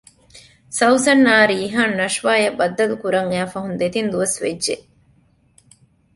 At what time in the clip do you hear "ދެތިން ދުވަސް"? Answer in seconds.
3.79-4.37